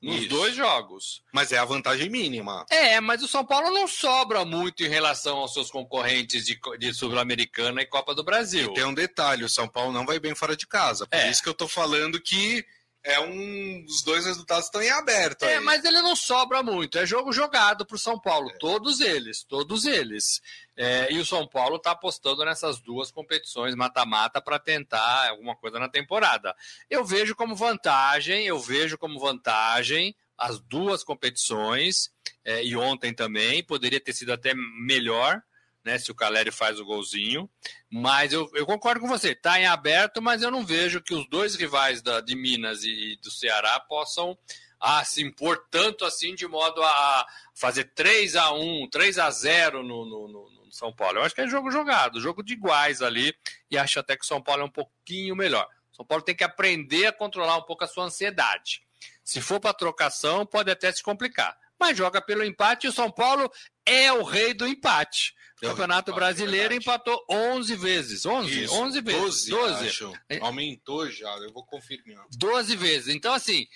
[0.01, 0.29] nos Isso.
[0.29, 1.21] dois jogos.
[1.31, 2.65] Mas é a vantagem mínima.
[2.69, 6.93] É, mas o São Paulo não sobra muito em relação aos seus concorrentes de, de
[6.93, 8.71] Sul-Americana e Copa do Brasil.
[8.71, 11.05] E tem um detalhe: o São Paulo não vai bem fora de casa.
[11.05, 11.29] Por é.
[11.29, 12.65] isso que eu tô falando que
[13.03, 13.85] é um.
[13.88, 15.43] Os dois resultados estão em aberto.
[15.43, 15.63] É, aí.
[15.63, 16.97] mas ele não sobra muito.
[16.97, 18.49] É jogo jogado para o São Paulo.
[18.49, 18.57] É.
[18.57, 20.41] Todos eles, todos eles.
[20.75, 25.79] É, e o São Paulo está apostando nessas duas competições mata-mata para tentar alguma coisa
[25.79, 26.55] na temporada.
[26.89, 32.09] Eu vejo como vantagem, eu vejo como vantagem as duas competições,
[32.45, 35.41] é, e ontem também, poderia ter sido até melhor,
[35.83, 37.49] né, se o Caleri faz o golzinho.
[37.89, 41.27] Mas eu, eu concordo com você, está em aberto, mas eu não vejo que os
[41.29, 44.37] dois rivais da, de Minas e, do Ceará possam
[44.79, 49.83] ah, se impor tanto assim de modo a fazer 3 a 1 3 a 0
[49.83, 51.19] no, no, no, no São Paulo.
[51.19, 53.33] Eu acho que é jogo jogado, jogo de iguais ali,
[53.69, 55.67] e acho até que o São Paulo é um pouquinho melhor.
[55.91, 58.81] O São Paulo tem que aprender a controlar um pouco a sua ansiedade.
[59.23, 61.57] Se for para trocação, pode até se complicar.
[61.79, 63.51] Mas joga pelo empate e o São Paulo
[63.85, 65.33] é o rei do empate.
[65.59, 68.25] Campeonato Brasileiro empatou 11 vezes.
[68.25, 68.63] 11?
[68.63, 69.21] Isso, 11 vezes.
[69.21, 69.49] 12.
[69.49, 69.87] 12.
[69.87, 70.13] Acho.
[70.29, 70.39] É.
[70.39, 72.25] Aumentou já, eu vou confirmar.
[72.37, 73.13] 12 vezes.
[73.13, 73.67] Então, assim,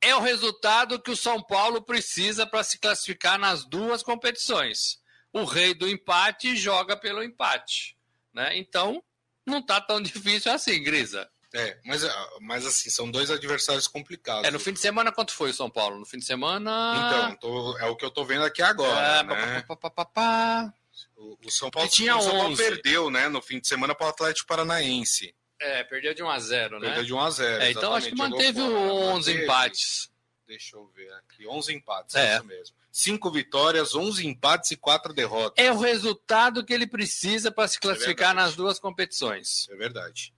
[0.00, 4.98] é o resultado que o São Paulo precisa para se classificar nas duas competições.
[5.32, 7.96] O rei do empate joga pelo empate.
[8.32, 8.56] Né?
[8.56, 9.02] Então,
[9.46, 11.30] não está tão difícil assim, Grisa.
[11.52, 12.02] É, mas,
[12.40, 14.46] mas assim, são dois adversários complicados.
[14.46, 15.98] É, no fim de semana, quanto foi o São Paulo?
[15.98, 16.94] No fim de semana.
[16.96, 19.18] Então, tô, é o que eu tô vendo aqui agora.
[19.18, 19.64] É, né?
[19.66, 20.72] pá, pá, pá,
[21.20, 24.06] o, o São Paulo, tinha o São Paulo perdeu, né, no fim de semana para
[24.06, 25.34] o Atlético Paranaense.
[25.60, 26.86] É, perdeu de 1 a 0 né?
[26.86, 29.44] Perdeu de 1 a 0 é, Então acho que manteve fora, 11 manteve.
[29.44, 30.10] empates.
[30.46, 31.46] Deixa eu ver aqui.
[31.46, 32.76] 11 empates, é, é isso mesmo.
[32.90, 35.62] 5 vitórias, 11 empates e 4 derrotas.
[35.62, 39.68] É o resultado que ele precisa para se é classificar é nas duas competições.
[39.68, 40.34] É verdade.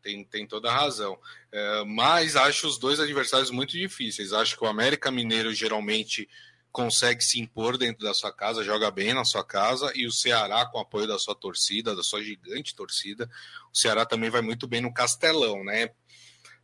[0.00, 1.18] Tem, tem toda a razão.
[1.50, 4.32] É, mas acho os dois adversários muito difíceis.
[4.32, 6.28] Acho que o América Mineiro geralmente
[6.76, 10.66] consegue se impor dentro da sua casa, joga bem na sua casa, e o Ceará,
[10.66, 13.30] com o apoio da sua torcida, da sua gigante torcida,
[13.72, 15.88] o Ceará também vai muito bem no Castelão, né?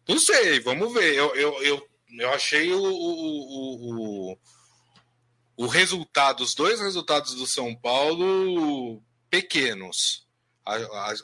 [0.07, 1.15] Não sei, vamos ver.
[1.15, 4.39] Eu, eu, eu, eu achei o, o, o,
[5.57, 10.27] o resultado, os dois resultados do São Paulo pequenos.
[10.63, 11.15] A, a,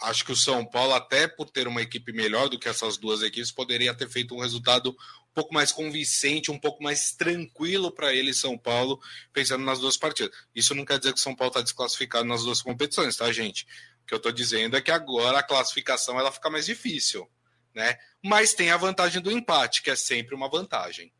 [0.00, 3.20] acho que o São Paulo, até por ter uma equipe melhor do que essas duas
[3.20, 4.96] equipes, poderia ter feito um resultado
[5.38, 9.00] pouco mais convincente, um pouco mais tranquilo para ele, São Paulo,
[9.32, 10.36] pensando nas duas partidas.
[10.52, 13.64] Isso não quer dizer que o São Paulo está desclassificado nas duas competições, tá, gente?
[14.02, 17.30] O que eu estou dizendo é que agora a classificação ela fica mais difícil.
[17.72, 17.96] né?
[18.20, 21.12] Mas tem a vantagem do empate, que é sempre uma vantagem,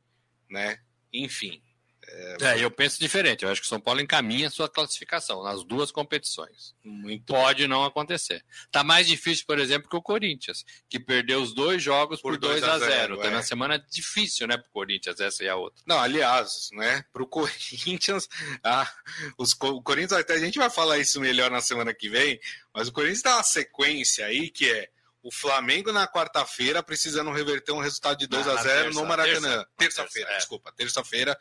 [0.50, 0.80] né?
[1.12, 1.62] Enfim,
[2.40, 3.44] é, eu penso diferente.
[3.44, 6.74] Eu acho que o São Paulo encaminha a sua classificação nas duas competições.
[6.82, 7.68] Muito Pode bem.
[7.68, 8.44] não acontecer.
[8.70, 12.40] Tá mais difícil, por exemplo, que o Corinthians, que perdeu os dois jogos por, por
[12.40, 13.30] 2 a 0 Tá é.
[13.30, 15.82] na semana difícil, né, pro Corinthians, essa e a outra.
[15.86, 18.28] Não, aliás, né, pro Corinthians,
[18.64, 18.90] ah,
[19.36, 22.40] os, o Corinthians, até a gente vai falar isso melhor na semana que vem,
[22.72, 24.88] mas o Corinthians dá uma sequência aí que é
[25.22, 29.66] o Flamengo na quarta-feira precisando reverter um resultado de 2 a 0 terça, no Maracanã.
[29.76, 30.36] Terça-feira, terça, é.
[30.38, 31.38] desculpa, terça-feira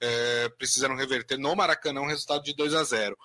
[0.00, 3.16] é, precisaram reverter no Maracanã um resultado de 2 a 0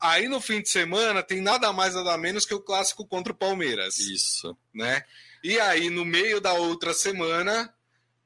[0.00, 3.36] Aí no fim de semana tem nada mais nada menos que o clássico contra o
[3.36, 4.00] Palmeiras.
[4.00, 4.56] Isso.
[4.74, 5.04] Né?
[5.44, 7.72] E aí no meio da outra semana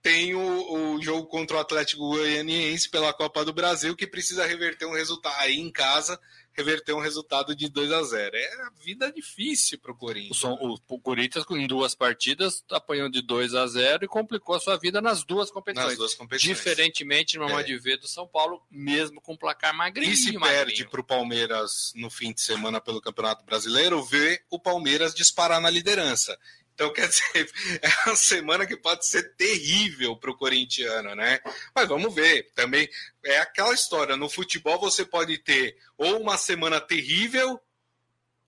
[0.02, 4.86] tem o, o jogo contra o Atlético Goianiense pela Copa do Brasil que precisa reverter
[4.86, 6.18] um resultado aí em casa
[6.56, 10.42] reverter um resultado de 2 a 0 É vida difícil para o Corinthians.
[10.42, 14.76] O, o, Corinthians, em duas partidas, apanhou de 2 a 0 e complicou a sua
[14.76, 15.88] vida nas duas competições.
[15.88, 16.56] Nas duas competições.
[16.56, 17.62] Diferentemente, no é.
[17.62, 20.12] de ver do São Paulo, mesmo com placar magrinho.
[20.12, 20.64] E se magrinho.
[20.66, 25.60] perde para o Palmeiras no fim de semana pelo Campeonato Brasileiro, vê o Palmeiras disparar
[25.60, 26.38] na liderança.
[26.76, 31.40] Então, quer dizer, é uma semana que pode ser terrível para o corintiano, né?
[31.74, 32.52] Mas vamos ver.
[32.54, 32.86] Também
[33.24, 37.58] é aquela história: no futebol você pode ter ou uma semana terrível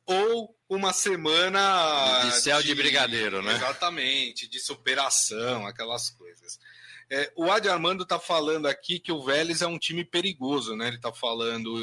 [0.05, 2.21] ou uma semana.
[2.27, 3.55] De céu de, de brigadeiro, né?
[3.55, 6.61] Exatamente, de superação, aquelas coisas.
[7.11, 10.89] É, o Adi Armando está falando aqui que o Vélez é um time perigoso, né?
[10.89, 11.81] Ele está falando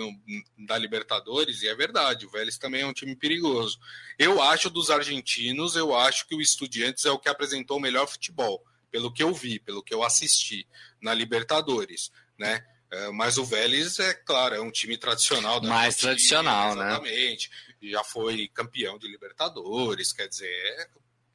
[0.57, 3.79] da Libertadores, e é verdade, o Vélez também é um time perigoso.
[4.19, 8.07] Eu acho dos argentinos, eu acho que o Estudiantes é o que apresentou o melhor
[8.07, 10.67] futebol, pelo que eu vi, pelo que eu assisti
[11.01, 12.63] na Libertadores, né?
[12.91, 15.59] É, mas o Vélez, é claro, é um time tradicional.
[15.63, 16.87] Mais tradicional, né?
[16.87, 17.49] Exatamente.
[17.81, 20.87] Já foi campeão de Libertadores, quer dizer, é,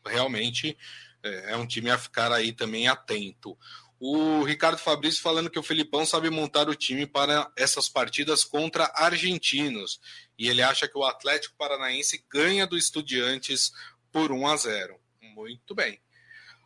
[0.07, 0.79] realmente
[1.23, 3.57] é, é um time a ficar aí também atento.
[3.99, 8.91] O Ricardo Fabrício falando que o Felipão sabe montar o time para essas partidas contra
[8.95, 10.01] argentinos.
[10.39, 13.73] E ele acha que o Atlético Paranaense ganha do Estudiantes
[14.11, 15.01] por 1 a 0.
[15.21, 16.01] Muito bem.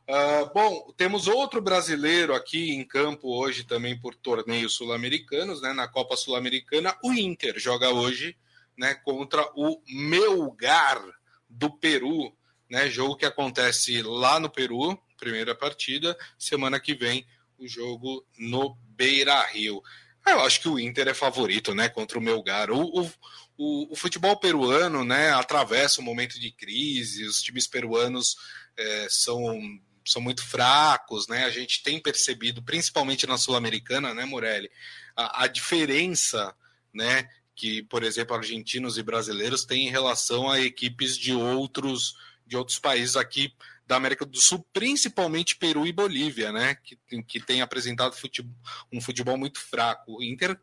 [0.08, 5.72] Uh, bom, temos outro brasileiro aqui em campo hoje também por torneios sul-americanos, né?
[5.72, 8.36] Na Copa Sul-Americana, o Inter joga hoje,
[8.76, 8.94] né?
[8.94, 11.02] Contra o Melgar
[11.48, 12.36] do Peru
[12.70, 12.88] né?
[12.88, 17.26] Jogo que acontece lá no Peru, primeira partida, semana que vem
[17.58, 19.82] o jogo no Beira Rio.
[20.24, 22.70] Ah, eu acho que o Inter é favorito, né, contra o Melgar.
[22.70, 23.12] O, o,
[23.58, 27.24] o, o futebol peruano, né, atravessa um momento de crise.
[27.24, 28.36] Os times peruanos
[28.76, 29.60] é, são
[30.06, 31.44] são muito fracos, né?
[31.44, 34.70] A gente tem percebido, principalmente na Sul-Americana, né, Morelli,
[35.16, 36.54] a, a diferença,
[36.92, 42.56] né, que, por exemplo, argentinos e brasileiros têm em relação a equipes de outros de
[42.56, 43.52] outros países aqui
[43.86, 46.76] da América do Sul, principalmente Peru e Bolívia, né?
[46.76, 48.54] Que, que tem apresentado futebol,
[48.92, 50.16] um futebol muito fraco.
[50.18, 50.58] O Inter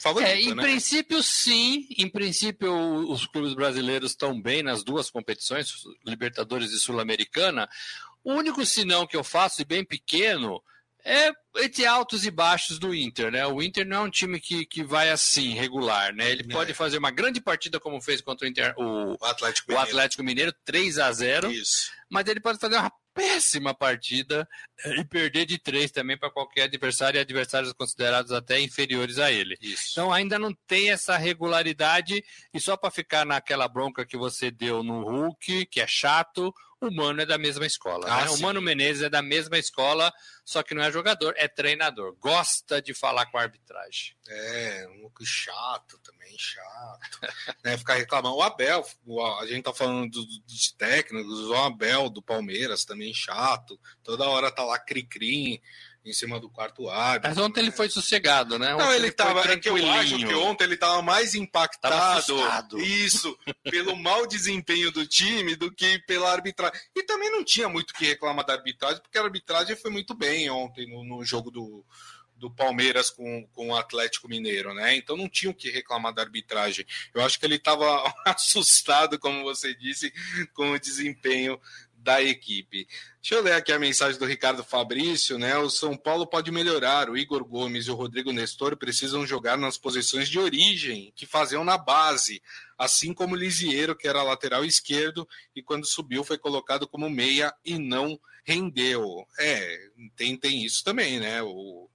[0.00, 0.62] Favorito, é, em né?
[0.62, 1.86] princípio, sim.
[1.96, 2.72] Em princípio,
[3.10, 7.68] os clubes brasileiros estão bem nas duas competições, Libertadores e Sul-Americana.
[8.22, 10.62] O único sinão que eu faço, e bem pequeno,
[11.04, 13.46] é entre altos e baixos do Inter, né?
[13.46, 16.30] O Inter não é um time que, que vai assim, regular, né?
[16.30, 16.52] Ele é.
[16.52, 19.90] pode fazer uma grande partida como fez contra o, Inter, o, o Atlético, o Mineiro.
[19.90, 21.90] Atlético Mineiro, 3 a 0 Isso.
[22.10, 24.48] Mas ele pode fazer uma péssima partida
[24.84, 29.30] eh, e perder de três também para qualquer adversário e adversários considerados até inferiores a
[29.30, 29.56] ele.
[29.60, 29.90] Isso.
[29.92, 32.22] Então ainda não tem essa regularidade
[32.54, 36.90] e só para ficar naquela bronca que você deu no Hulk, que é chato, o
[36.90, 38.06] Mano é da mesma escola.
[38.08, 38.30] Ah, né?
[38.30, 40.12] O Mano Menezes é da mesma escola,
[40.44, 42.16] só que não é jogador, é treinador.
[42.18, 44.16] Gosta de falar com a arbitragem.
[44.26, 47.20] É, um pouco chato também, chato.
[47.62, 47.76] né?
[47.76, 48.36] Ficar reclamando.
[48.36, 48.84] O Abel,
[49.40, 53.78] a gente tá falando dos técnicos, o Abel do Palmeiras também chato.
[54.02, 55.62] Toda hora tá lá cri-cri
[56.04, 57.28] em cima do quarto árbitro.
[57.28, 57.68] Mas ontem né?
[57.68, 58.74] ele foi sossegado, né?
[58.74, 59.40] Ontem não, ele, ele tava.
[59.50, 62.78] É que eu acho que ontem ele tava mais impactado.
[62.78, 66.78] Isso, pelo mau desempenho do time do que pela arbitragem.
[66.96, 70.48] E também não tinha muito que reclamar da arbitragem, porque a arbitragem foi muito bem
[70.50, 71.84] ontem no, no jogo do,
[72.40, 74.96] do Palmeiras com, com o Atlético Mineiro, né?
[74.96, 76.86] Então não tinha o que reclamar da arbitragem.
[77.12, 80.10] Eu acho que ele estava assustado, como você disse,
[80.54, 81.60] com o desempenho
[82.02, 82.86] da equipe.
[83.20, 85.56] Deixa eu ler aqui a mensagem do Ricardo Fabrício, né?
[85.58, 87.10] O São Paulo pode melhorar.
[87.10, 91.62] O Igor Gomes e o Rodrigo Nestor precisam jogar nas posições de origem que faziam
[91.62, 92.42] na base,
[92.78, 97.52] assim como o Lisieiro, que era lateral esquerdo e quando subiu foi colocado como meia
[97.64, 99.26] e não rendeu.
[99.38, 101.42] É, tem, tem isso também, né?
[101.42, 101.88] O,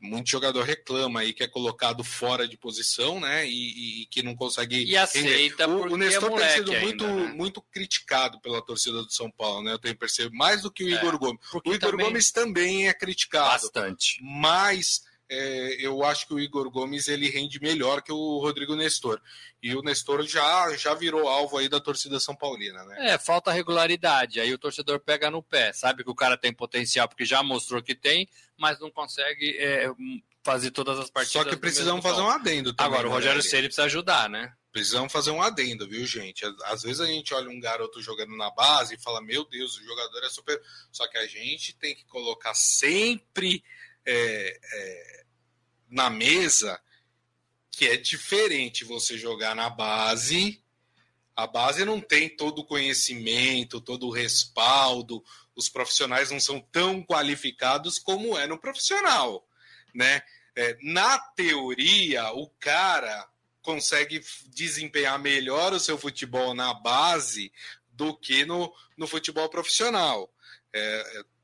[0.00, 3.46] muito jogador reclama aí que é colocado fora de posição, né?
[3.46, 4.84] E, e que não consegue.
[4.84, 7.32] E aceita o, o é Nestor é tem sido ainda, muito, né?
[7.34, 9.72] muito criticado pela torcida do São Paulo, né?
[9.72, 11.40] Eu tenho percebido mais do que o É, Igor Gomes.
[11.52, 14.18] O Igor também- Gomes também é criticado, Bastante.
[14.22, 19.20] mas é, eu acho que o Igor Gomes ele rende melhor que o Rodrigo Nestor.
[19.62, 23.12] E o Nestor já, já virou alvo aí da torcida São Paulina, né?
[23.12, 24.40] É, falta regularidade.
[24.40, 25.72] Aí o torcedor pega no pé.
[25.72, 29.90] Sabe que o cara tem potencial, porque já mostrou que tem, mas não consegue é,
[30.44, 31.42] fazer todas as partidas.
[31.42, 32.92] Só que precisamos fazer um adendo também.
[32.92, 33.42] Agora, o né, Rogério?
[33.42, 34.52] Ceni precisa ajudar, né?
[34.70, 36.44] Precisamos fazer um adendo, viu, gente?
[36.64, 39.84] Às vezes a gente olha um garoto jogando na base e fala, meu Deus, o
[39.84, 40.60] jogador é super.
[40.92, 43.64] Só que a gente tem que colocar sempre
[44.06, 45.24] é, é,
[45.90, 46.80] na mesa
[47.70, 50.62] que é diferente você jogar na base.
[51.34, 55.22] A base não tem todo o conhecimento, todo o respaldo.
[55.54, 59.46] Os profissionais não são tão qualificados como é no profissional,
[59.94, 60.22] né?
[60.54, 63.28] É, na teoria, o cara
[63.60, 67.52] consegue desempenhar melhor o seu futebol na base
[67.88, 70.32] do que no, no futebol profissional.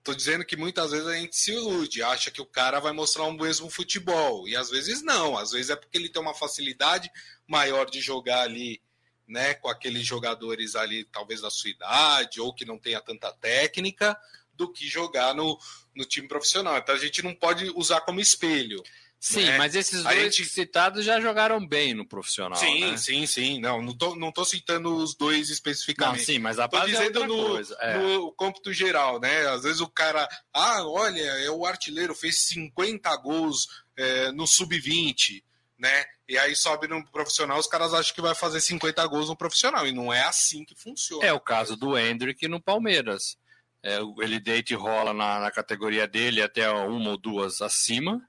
[0.03, 3.23] Estou dizendo que muitas vezes a gente se ilude, acha que o cara vai mostrar
[3.23, 4.49] um mesmo futebol.
[4.49, 7.09] E às vezes não, às vezes é porque ele tem uma facilidade
[7.47, 8.83] maior de jogar ali,
[9.29, 14.19] né, com aqueles jogadores ali, talvez da sua idade, ou que não tenha tanta técnica,
[14.55, 15.57] do que jogar no,
[15.95, 16.77] no time profissional.
[16.79, 18.83] Então a gente não pode usar como espelho.
[19.25, 19.57] Sim, né?
[19.57, 22.59] mas esses dois gente- citados já jogaram bem no profissional.
[22.59, 22.97] sim, né?
[22.97, 23.61] sim, sim.
[23.61, 26.25] Não, não tô, não tô citando os dois Não, especificamente.
[26.25, 27.77] sim, mas a Tô base é dizendo outra no, coisa.
[27.81, 27.99] É.
[27.99, 29.47] no cômputo geral, né?
[29.47, 35.45] Às vezes o cara, ah, olha, é o artilheiro, fez 50 gols é, no sub-20,
[35.79, 36.05] né?
[36.29, 39.87] E aí sobe no profissional, os caras acham que vai fazer 50 gols no profissional.
[39.87, 41.25] E não é assim que funciona.
[41.25, 43.37] É o caso do Hendrick no Palmeiras.
[43.85, 48.21] É, ele deita e rola na, na categoria dele até uma ou duas acima.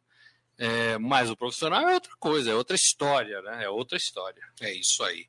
[0.64, 3.66] É, mas o profissional é outra coisa, é outra história, né?
[3.66, 4.42] É outra história.
[4.62, 5.28] É isso aí.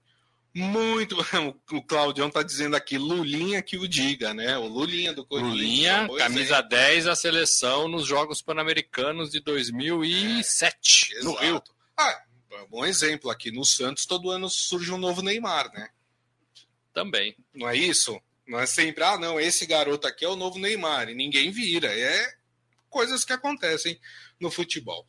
[0.55, 1.17] Muito.
[1.73, 4.57] O Claudião tá dizendo aqui, Lulinha que o diga, né?
[4.57, 5.57] O Lulinha do Corinthians.
[5.57, 6.63] Lulinha, Pois camisa é.
[6.63, 11.43] 10 da seleção nos Jogos Pan-Americanos de 2007, no Exato.
[11.43, 11.63] Rio.
[11.97, 12.23] Ah,
[12.71, 13.51] bom exemplo aqui.
[13.51, 15.89] No Santos, todo ano surge um novo Neymar, né?
[16.93, 17.37] Também.
[17.53, 18.21] Não é isso?
[18.47, 21.89] Não é sempre, ah, não, esse garoto aqui é o novo Neymar e ninguém vira.
[21.89, 22.35] É
[22.95, 23.99] coisas que acontecem
[24.39, 25.05] no futebol.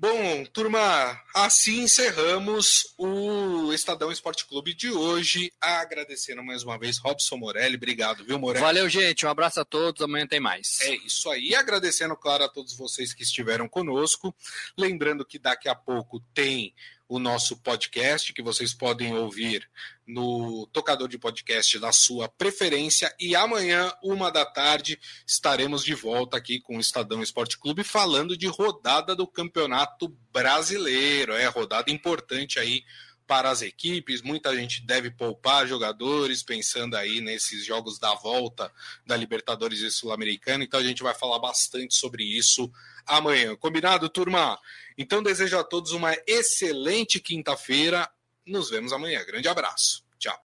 [0.00, 5.52] Bom, turma, assim encerramos o Estadão Esporte Clube de hoje.
[5.60, 7.74] Agradecendo mais uma vez Robson Morelli.
[7.74, 8.64] Obrigado, viu, Morelli?
[8.64, 9.26] Valeu, gente.
[9.26, 10.00] Um abraço a todos.
[10.00, 10.80] Amanhã tem mais.
[10.82, 11.52] É isso aí.
[11.56, 14.32] Agradecendo, claro, a todos vocês que estiveram conosco.
[14.78, 16.72] Lembrando que daqui a pouco tem
[17.08, 19.68] o nosso podcast, que vocês podem ouvir
[20.06, 23.14] no tocador de podcast da sua preferência.
[23.18, 28.36] E amanhã, uma da tarde, estaremos de volta aqui com o Estadão Esporte Clube falando
[28.36, 31.32] de rodada do Campeonato Brasileiro.
[31.32, 32.84] É rodada importante aí
[33.28, 34.22] para as equipes.
[34.22, 38.72] Muita gente deve poupar jogadores, pensando aí nesses jogos da volta
[39.06, 40.64] da Libertadores e Sul-Americana.
[40.64, 42.72] Então a gente vai falar bastante sobre isso
[43.06, 43.54] amanhã.
[43.54, 44.58] Combinado, turma?
[44.98, 48.10] Então desejo a todos uma excelente quinta-feira.
[48.44, 49.24] Nos vemos amanhã.
[49.24, 50.04] Grande abraço.
[50.18, 50.38] Tchau.